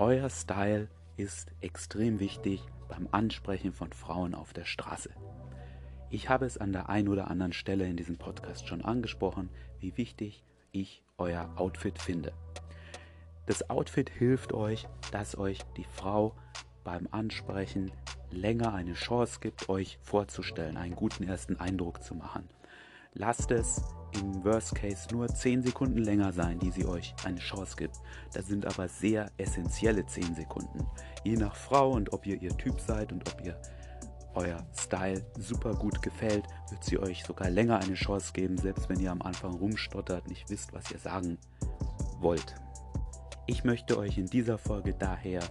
[0.00, 5.10] Euer Style ist extrem wichtig beim Ansprechen von Frauen auf der Straße.
[6.08, 9.94] Ich habe es an der einen oder anderen Stelle in diesem Podcast schon angesprochen, wie
[9.98, 10.42] wichtig
[10.72, 12.32] ich euer Outfit finde.
[13.44, 16.34] Das Outfit hilft euch, dass euch die Frau
[16.82, 17.92] beim Ansprechen
[18.30, 22.48] länger eine Chance gibt, euch vorzustellen, einen guten ersten Eindruck zu machen.
[23.14, 23.82] Lasst es
[24.12, 27.96] im Worst Case nur 10 Sekunden länger sein, die sie euch eine Chance gibt.
[28.32, 30.86] Das sind aber sehr essentielle 10 Sekunden.
[31.24, 33.60] Je nach Frau und ob ihr ihr Typ seid und ob ihr
[34.34, 39.00] euer Style super gut gefällt, wird sie euch sogar länger eine Chance geben, selbst wenn
[39.00, 41.38] ihr am Anfang rumstottert, nicht wisst, was ihr sagen
[42.20, 42.54] wollt.
[43.46, 45.42] Ich möchte euch in dieser Folge daher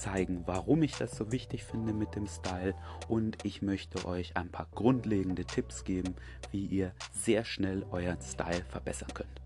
[0.00, 2.74] zeigen, warum ich das so wichtig finde mit dem Style
[3.08, 6.14] und ich möchte euch ein paar grundlegende Tipps geben,
[6.50, 9.40] wie ihr sehr schnell euren Style verbessern könnt.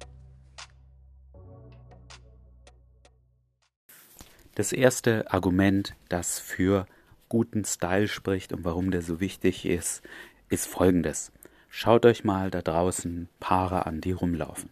[4.54, 6.86] Das erste Argument, das für
[7.28, 10.02] guten Style spricht und warum der so wichtig ist,
[10.48, 11.32] ist folgendes.
[11.68, 14.70] Schaut euch mal da draußen Paare an, die rumlaufen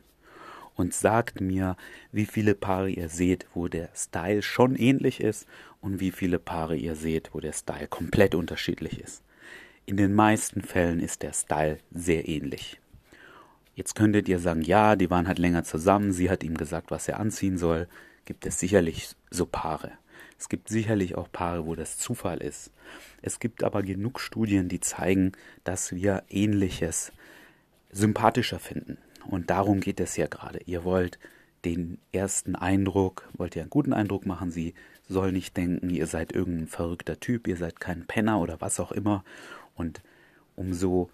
[0.76, 1.76] und sagt mir,
[2.12, 5.46] wie viele Paare ihr seht, wo der Style schon ähnlich ist
[5.82, 9.22] und wie viele Paare ihr seht, wo der Style komplett unterschiedlich ist.
[9.84, 12.80] In den meisten Fällen ist der Style sehr ähnlich.
[13.74, 17.08] Jetzt könntet ihr sagen, ja, die waren halt länger zusammen, sie hat ihm gesagt, was
[17.08, 17.88] er anziehen soll.
[18.24, 19.92] Gibt es sicherlich so Paare.
[20.38, 22.70] Es gibt sicherlich auch Paare, wo das Zufall ist.
[23.22, 25.32] Es gibt aber genug Studien, die zeigen,
[25.64, 27.12] dass wir ähnliches
[27.90, 28.98] sympathischer finden.
[29.26, 30.60] Und darum geht es ja gerade.
[30.66, 31.18] Ihr wollt
[31.64, 34.50] den ersten Eindruck, wollt ihr einen guten Eindruck machen.
[34.50, 34.74] Sie
[35.08, 38.92] soll nicht denken, ihr seid irgendein verrückter Typ, ihr seid kein Penner oder was auch
[38.92, 39.24] immer.
[39.74, 40.02] Und
[40.56, 41.10] umso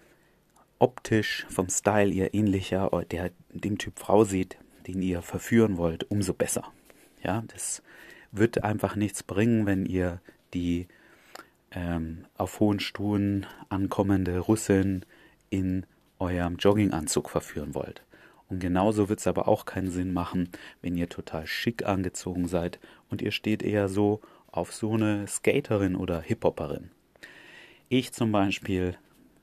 [0.79, 6.33] optisch vom Style ihr ähnlicher der dem Typ Frau seht, den ihr verführen wollt, umso
[6.33, 6.71] besser.
[7.23, 7.83] Ja, das
[8.31, 10.21] wird einfach nichts bringen, wenn ihr
[10.53, 10.87] die
[11.71, 15.05] ähm, auf hohen Stuhlen ankommende Russin
[15.49, 15.85] in
[16.19, 18.03] eurem Jogginganzug verführen wollt.
[18.49, 20.49] Und genauso wird es aber auch keinen Sinn machen,
[20.81, 22.79] wenn ihr total schick angezogen seid
[23.09, 24.21] und ihr steht eher so
[24.51, 26.89] auf so eine Skaterin oder Hip-Hopperin.
[27.89, 28.95] Ich zum Beispiel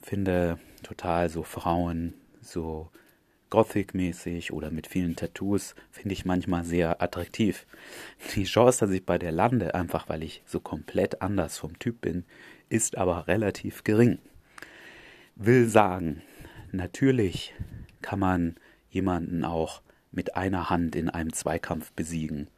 [0.02, 2.90] finde total so Frauen so
[3.50, 7.66] Gothic-mäßig oder mit vielen Tattoos finde ich manchmal sehr attraktiv.
[8.34, 12.00] Die Chance, dass ich bei der lande, einfach weil ich so komplett anders vom Typ
[12.00, 12.24] bin,
[12.68, 14.18] ist aber relativ gering.
[15.36, 16.22] Will sagen,
[16.76, 17.54] Natürlich
[18.02, 18.56] kann man
[18.90, 22.48] jemanden auch mit einer Hand in einem Zweikampf besiegen.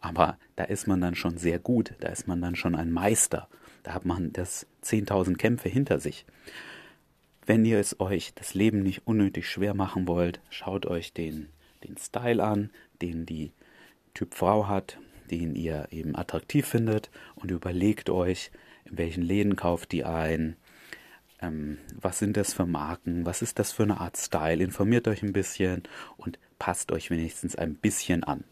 [0.00, 3.48] Aber da ist man dann schon sehr gut, da ist man dann schon ein Meister.
[3.82, 6.26] Da hat man das 10.000 Kämpfe hinter sich.
[7.44, 11.48] Wenn ihr es euch das Leben nicht unnötig schwer machen wollt, schaut euch den,
[11.84, 12.70] den Style an,
[13.02, 13.52] den die
[14.14, 14.98] Typ Frau hat,
[15.30, 18.50] den ihr eben attraktiv findet und überlegt euch,
[18.84, 20.56] in welchen Läden kauft die ein,
[21.40, 25.22] ähm, was sind das für Marken, was ist das für eine Art Style, informiert euch
[25.22, 25.82] ein bisschen
[26.16, 28.44] und passt euch wenigstens ein bisschen an.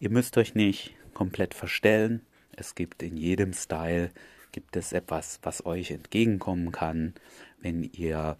[0.00, 2.22] Ihr müsst euch nicht komplett verstellen,
[2.56, 4.10] es gibt in jedem Style
[4.52, 7.14] gibt es etwas, was euch entgegenkommen kann,
[7.60, 8.36] wenn ihr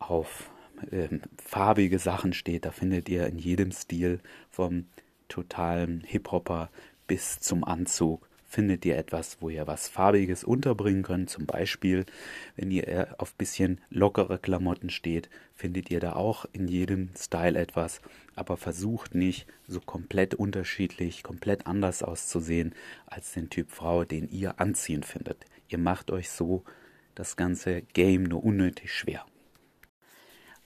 [0.00, 0.50] auf
[0.90, 4.86] ähm, farbige Sachen steht, da findet ihr in jedem Stil vom
[5.28, 6.70] totalen Hip-Hopper
[7.06, 11.28] bis zum Anzug findet ihr etwas, wo ihr was Farbiges unterbringen könnt.
[11.28, 12.06] Zum Beispiel,
[12.54, 18.00] wenn ihr auf bisschen lockere Klamotten steht, findet ihr da auch in jedem Style etwas.
[18.36, 22.74] Aber versucht nicht so komplett unterschiedlich, komplett anders auszusehen
[23.06, 25.44] als den Typ Frau, den ihr anziehen findet.
[25.68, 26.62] Ihr macht euch so
[27.16, 29.26] das ganze Game nur unnötig schwer.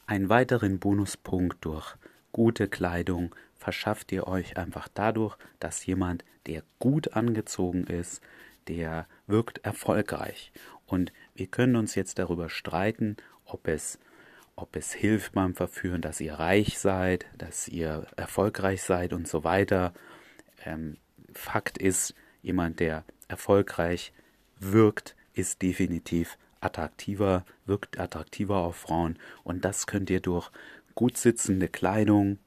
[0.06, 1.96] Einen weiteren Bonuspunkt durch
[2.32, 8.22] gute Kleidung verschafft ihr euch einfach dadurch, dass jemand, der gut angezogen ist,
[8.66, 10.52] der wirkt erfolgreich.
[10.86, 13.98] Und wir können uns jetzt darüber streiten, ob es,
[14.56, 19.44] ob es hilft beim Verführen, dass ihr reich seid, dass ihr erfolgreich seid und so
[19.44, 19.92] weiter.
[20.64, 20.96] Ähm,
[21.32, 24.12] Fakt ist, jemand, der erfolgreich
[24.58, 29.18] wirkt, ist definitiv attraktiver, wirkt attraktiver auf Frauen.
[29.44, 30.50] Und das könnt ihr durch
[30.94, 32.38] gut sitzende Kleidung,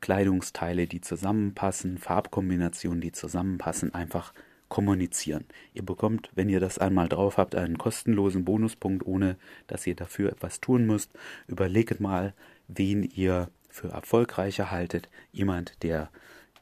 [0.00, 4.32] Kleidungsteile, die zusammenpassen, Farbkombinationen, die zusammenpassen, einfach
[4.68, 5.44] kommunizieren.
[5.74, 9.36] Ihr bekommt, wenn ihr das einmal drauf habt, einen kostenlosen Bonuspunkt, ohne
[9.66, 11.10] dass ihr dafür etwas tun müsst.
[11.46, 12.34] Überlegt mal,
[12.68, 15.08] wen ihr für erfolgreicher haltet.
[15.32, 16.10] Jemand, der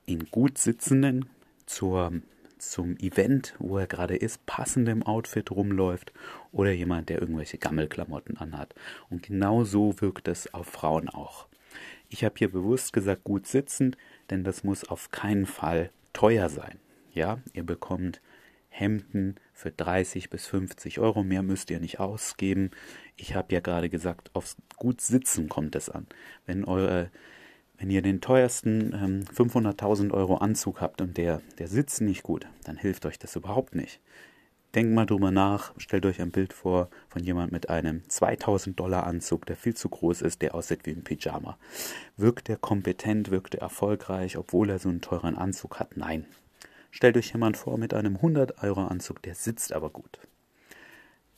[0.07, 1.29] in gut sitzenden
[1.67, 2.13] zur,
[2.59, 6.13] zum Event, wo er gerade ist, passendem Outfit rumläuft
[6.53, 8.75] oder jemand, der irgendwelche Gammelklamotten anhat.
[9.11, 11.49] Und genau so wirkt es auf Frauen auch.
[12.09, 13.97] Ich habe hier bewusst gesagt gut sitzend,
[14.31, 16.79] denn das muss auf keinen Fall teuer sein.
[17.13, 18.21] Ja, ihr bekommt
[18.69, 21.25] Hemden für 30 bis 50 Euro.
[21.25, 22.71] Mehr müsst ihr nicht ausgeben.
[23.17, 26.07] Ich habe ja gerade gesagt, aufs gut Sitzen kommt es an.
[26.45, 27.11] Wenn eure
[27.79, 32.47] wenn ihr den teuersten ähm, 500.000 Euro Anzug habt und der, der sitzt nicht gut,
[32.65, 34.01] dann hilft euch das überhaupt nicht.
[34.77, 39.07] Denkt mal drüber nach, stellt euch ein Bild vor von jemand mit einem 2000 Dollar
[39.07, 41.57] Anzug, der viel zu groß ist, der aussieht wie ein Pyjama.
[42.19, 45.97] Wirkt er kompetent, wirkt er erfolgreich, obwohl er so einen teuren Anzug hat?
[45.97, 46.27] Nein.
[46.91, 50.19] Stellt euch jemand vor mit einem 100 Euro Anzug, der sitzt aber gut.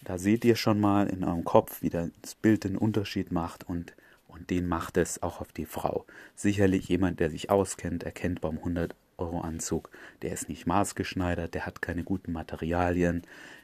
[0.03, 2.11] Da seht ihr schon mal in eurem Kopf, wie das
[2.43, 3.95] Bild den Unterschied macht und
[4.27, 6.05] und den macht es auch auf die Frau.
[6.35, 9.91] Sicherlich jemand, der sich auskennt, erkennt beim 100 Euro Anzug,
[10.23, 13.23] der ist nicht maßgeschneidert, der hat keine guten Materialien.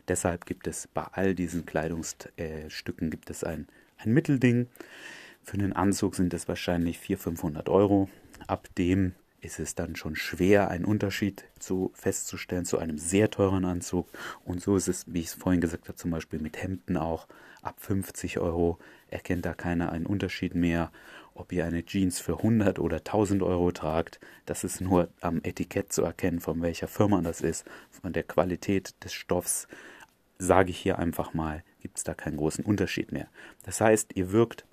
[0.08, 4.68] Deshalb gibt es bei all diesen Kleidungsstücken gibt es ein, ein Mittelding.
[5.42, 8.08] Für einen Anzug sind es wahrscheinlich 400, 500 Euro.
[8.46, 13.64] Ab dem ist es dann schon schwer, einen Unterschied zu festzustellen zu einem sehr teuren
[13.64, 14.08] Anzug.
[14.44, 17.28] Und so ist es, wie ich es vorhin gesagt habe, zum Beispiel mit Hemden auch.
[17.64, 18.78] Ab 50 Euro
[19.08, 20.92] erkennt da keiner einen Unterschied mehr,
[21.32, 24.20] ob ihr eine Jeans für 100 oder 1000 Euro tragt.
[24.44, 28.94] Das ist nur am Etikett zu erkennen, von welcher Firma das ist, von der Qualität
[29.02, 29.66] des Stoffs.
[30.38, 33.28] Sage ich hier einfach mal, gibt es da keinen großen Unterschied mehr.
[33.62, 34.66] Das heißt, ihr wirkt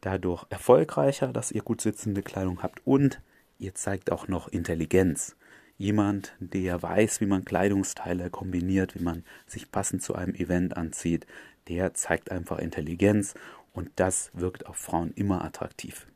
[0.00, 3.20] dadurch erfolgreicher, dass ihr gut sitzende Kleidung habt und
[3.58, 5.36] ihr zeigt auch noch Intelligenz.
[5.78, 11.26] Jemand, der weiß, wie man Kleidungsteile kombiniert, wie man sich passend zu einem Event anzieht,
[11.68, 13.34] der zeigt einfach Intelligenz
[13.72, 16.06] und das wirkt auf Frauen immer attraktiv.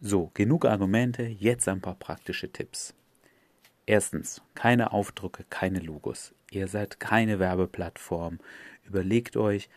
[0.00, 2.94] So, genug Argumente, jetzt ein paar praktische Tipps.
[3.86, 6.34] Erstens, keine Aufdrucke, keine Logos.
[6.50, 8.38] Ihr seid keine Werbeplattform.
[8.84, 9.68] Überlegt euch,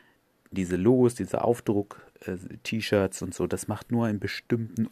[0.51, 4.87] diese Logos, diese Aufdruck-T-Shirts äh, und so, das macht nur in bestimmten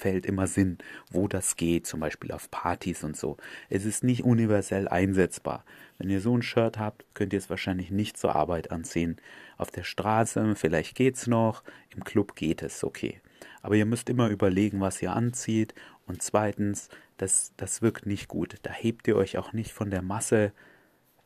[0.00, 0.78] Umfeld immer Sinn,
[1.10, 3.36] wo das geht, zum Beispiel auf Partys und so.
[3.68, 5.62] Es ist nicht universell einsetzbar.
[5.98, 9.18] Wenn ihr so ein Shirt habt, könnt ihr es wahrscheinlich nicht zur Arbeit anziehen.
[9.58, 11.62] Auf der Straße, vielleicht geht's noch,
[11.94, 13.20] im Club geht es, okay.
[13.60, 15.74] Aber ihr müsst immer überlegen, was ihr anzieht.
[16.06, 16.88] Und zweitens,
[17.18, 18.54] das, das wirkt nicht gut.
[18.62, 20.52] Da hebt ihr euch auch nicht von der Masse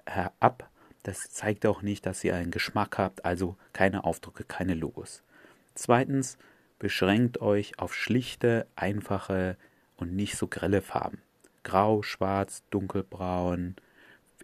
[0.05, 0.69] äh, ab,
[1.05, 5.23] das zeigt auch nicht, dass ihr einen Geschmack habt, also keine Aufdrücke, keine Logos.
[5.75, 6.39] Zweitens,
[6.79, 9.57] beschränkt euch auf schlichte, einfache
[9.97, 11.23] und nicht so grelle Farben.
[11.63, 13.77] Grau, schwarz, dunkelbraun,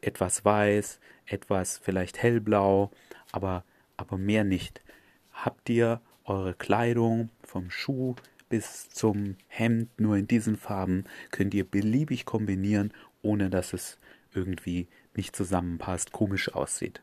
[0.01, 2.91] etwas weiß, etwas vielleicht hellblau,
[3.33, 3.65] aber,
[3.97, 4.83] aber mehr nicht.
[5.33, 8.15] Habt ihr eure Kleidung vom Schuh
[8.49, 12.93] bis zum Hemd nur in diesen Farben, könnt ihr beliebig kombinieren,
[13.23, 13.99] ohne dass es
[14.35, 17.01] irgendwie nicht zusammenpasst, komisch aussieht.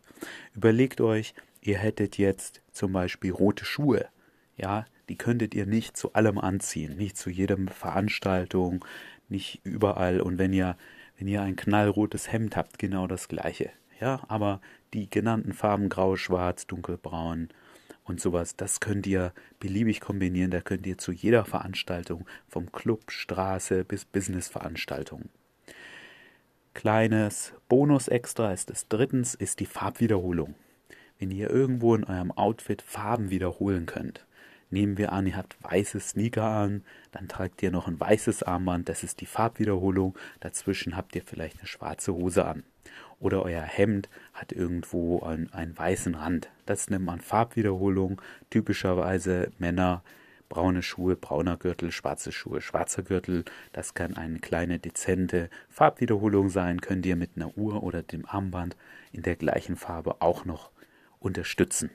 [0.56, 4.08] Überlegt euch, ihr hättet jetzt zum Beispiel rote Schuhe,
[4.56, 8.84] ja, die könntet ihr nicht zu allem anziehen, nicht zu jedem Veranstaltung,
[9.30, 10.22] nicht überall.
[10.22, 10.78] Und wenn ihr,
[11.18, 13.72] wenn ihr ein knallrotes Hemd habt, genau das gleiche.
[14.00, 14.62] Ja, aber
[14.94, 17.50] die genannten Farben grau, schwarz, dunkelbraun
[18.04, 20.52] und sowas, das könnt ihr beliebig kombinieren.
[20.52, 25.30] Da könnt ihr zu jeder Veranstaltung, vom Club, Straße bis Business-Veranstaltung.
[26.74, 30.54] Kleines Bonus-Extra ist es drittens, ist die Farbwiederholung.
[31.18, 34.27] Wenn ihr irgendwo in eurem Outfit Farben wiederholen könnt,
[34.70, 38.90] nehmen wir an, ihr habt weiße Sneaker an, dann tragt ihr noch ein weißes Armband,
[38.90, 42.64] das ist die Farbwiederholung, dazwischen habt ihr vielleicht eine schwarze Hose an.
[43.20, 46.50] Oder euer Hemd hat irgendwo einen, einen weißen Rand.
[46.68, 48.22] Das nennt man Farbwiederholung.
[48.52, 50.04] Typischerweise Männer
[50.50, 53.46] braune Schuhe, brauner Gürtel, schwarze Schuhe, schwarzer Gürtel.
[53.74, 58.76] Das kann eine kleine dezente Farbwiederholung sein, könnt ihr mit einer Uhr oder dem Armband
[59.12, 60.72] in der gleichen Farbe auch noch
[61.20, 61.90] unterstützen.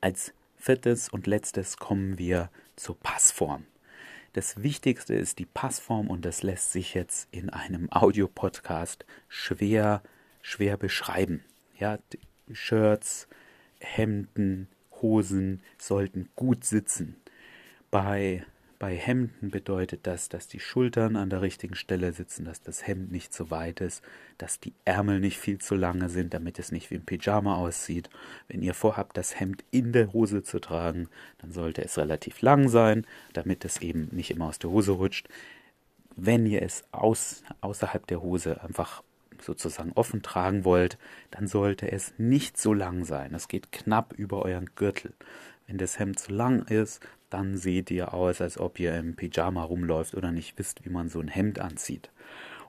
[0.00, 3.64] Als viertes und letztes kommen wir zur Passform.
[4.32, 10.02] Das Wichtigste ist die Passform und das lässt sich jetzt in einem Audiopodcast schwer,
[10.42, 11.44] schwer beschreiben.
[11.78, 11.98] Ja,
[12.52, 13.28] Shirts,
[13.80, 14.68] Hemden,
[15.00, 17.16] Hosen sollten gut sitzen.
[17.90, 18.44] Bei,
[18.78, 23.10] bei Hemden bedeutet das, dass die Schultern an der richtigen Stelle sitzen, dass das Hemd
[23.10, 24.02] nicht zu weit ist,
[24.38, 28.08] dass die Ärmel nicht viel zu lange sind, damit es nicht wie ein Pyjama aussieht.
[28.46, 31.08] Wenn ihr vorhabt, das Hemd in der Hose zu tragen,
[31.38, 35.28] dann sollte es relativ lang sein, damit es eben nicht immer aus der Hose rutscht.
[36.14, 39.02] Wenn ihr es aus, außerhalb der Hose einfach
[39.40, 40.98] sozusagen offen tragen wollt,
[41.30, 43.34] dann sollte es nicht so lang sein.
[43.34, 45.14] Es geht knapp über euren Gürtel.
[45.68, 49.62] Wenn das Hemd zu lang ist, dann seht ihr aus, als ob ihr im Pyjama
[49.62, 52.10] rumläuft oder nicht wisst, wie man so ein Hemd anzieht.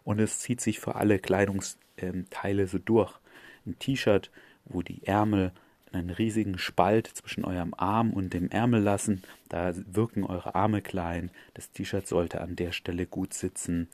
[0.03, 3.17] Und es zieht sich für alle Kleidungsteile so durch.
[3.65, 4.29] Ein T-Shirt,
[4.65, 5.53] wo die Ärmel
[5.93, 11.31] einen riesigen Spalt zwischen eurem Arm und dem Ärmel lassen, da wirken eure Arme klein.
[11.53, 13.87] Das T-Shirt sollte an der Stelle gut sitzen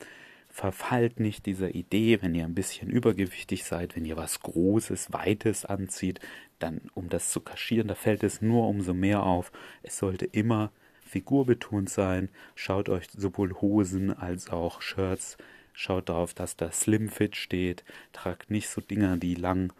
[0.56, 5.66] verfallt nicht dieser Idee, wenn ihr ein bisschen übergewichtig seid, wenn ihr was Großes, Weites
[5.66, 6.18] anzieht,
[6.58, 9.52] dann um das zu kaschieren, da fällt es nur umso mehr auf.
[9.82, 10.72] Es sollte immer
[11.04, 12.30] figurbetont sein.
[12.54, 15.36] Schaut euch sowohl Hosen als auch Shirts.
[15.74, 17.84] Schaut darauf, dass da Slim Fit steht.
[18.14, 19.74] Tragt nicht so Dinger, die lang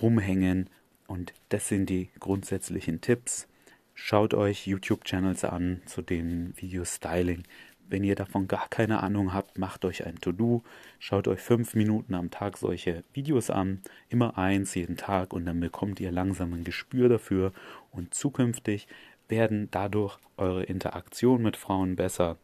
[0.00, 0.70] rumhängen.
[1.06, 3.48] Und das sind die grundsätzlichen Tipps.
[3.94, 7.44] Schaut euch YouTube-Channels an zu den Video-Styling.
[7.88, 10.62] Wenn ihr davon gar keine Ahnung habt, macht euch ein To-Do.
[10.98, 13.82] Schaut euch fünf Minuten am Tag solche Videos an.
[14.08, 17.52] Immer eins jeden Tag und dann bekommt ihr langsam ein Gespür dafür.
[17.90, 18.88] Und zukünftig
[19.28, 22.38] werden dadurch eure Interaktion mit Frauen besser.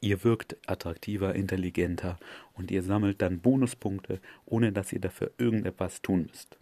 [0.00, 2.18] Ihr wirkt attraktiver, intelligenter
[2.54, 6.58] und ihr sammelt dann Bonuspunkte, ohne dass ihr dafür irgendetwas tun müsst.